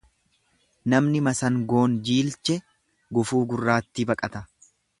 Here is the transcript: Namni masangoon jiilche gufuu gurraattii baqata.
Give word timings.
Namni 0.93 1.19
masangoon 1.27 1.97
jiilche 2.09 2.57
gufuu 3.19 3.43
gurraattii 3.53 4.07
baqata. 4.15 4.43